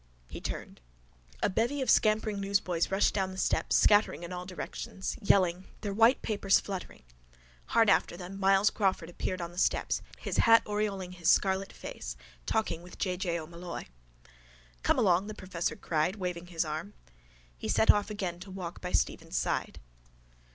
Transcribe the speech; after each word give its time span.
He 0.31 0.41
turned. 0.41 0.81
A 1.43 1.47
bevy 1.51 1.79
of 1.79 1.87
scampering 1.87 2.39
newsboys 2.41 2.89
rushed 2.89 3.13
down 3.13 3.29
the 3.29 3.37
steps, 3.37 3.75
scattering 3.75 4.23
in 4.23 4.33
all 4.33 4.47
directions, 4.47 5.15
yelling, 5.21 5.65
their 5.81 5.93
white 5.93 6.23
papers 6.23 6.59
fluttering. 6.59 7.03
Hard 7.67 7.87
after 7.87 8.17
them 8.17 8.39
Myles 8.39 8.71
Crawford 8.71 9.11
appeared 9.11 9.41
on 9.41 9.51
the 9.51 9.59
steps, 9.59 10.01
his 10.17 10.37
hat 10.37 10.63
aureoling 10.65 11.11
his 11.13 11.29
scarlet 11.29 11.71
face, 11.71 12.17
talking 12.47 12.81
with 12.81 12.97
J. 12.97 13.15
J. 13.15 13.39
O'Molloy. 13.39 13.83
—Come 14.81 14.97
along, 14.97 15.27
the 15.27 15.35
professor 15.35 15.75
cried, 15.75 16.15
waving 16.15 16.47
his 16.47 16.65
arm. 16.65 16.95
He 17.55 17.67
set 17.67 17.91
off 17.91 18.09
again 18.09 18.39
to 18.39 18.49
walk 18.49 18.81
by 18.81 18.93
Stephen's 18.93 19.37
side. 19.37 19.79